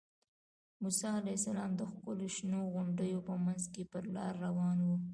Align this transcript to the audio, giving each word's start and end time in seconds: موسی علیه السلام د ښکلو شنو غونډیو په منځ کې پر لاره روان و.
موسی 0.81 1.07
علیه 1.19 1.37
السلام 1.39 1.71
د 1.75 1.81
ښکلو 1.91 2.25
شنو 2.35 2.59
غونډیو 2.73 3.19
په 3.27 3.33
منځ 3.45 3.63
کې 3.73 3.83
پر 3.91 4.03
لاره 4.15 4.39
روان 4.45 4.77
و. 4.85 4.91